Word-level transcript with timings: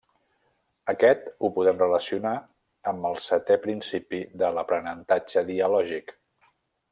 Aquest 0.93 1.27
ho 1.47 1.51
podem 1.57 1.77
relacionar 1.83 2.31
amb 2.93 3.05
el 3.11 3.19
setè 3.27 3.59
principi 3.67 4.23
de 4.43 4.51
l'Aprenentatge 4.57 5.45
Dialògic. 5.51 6.17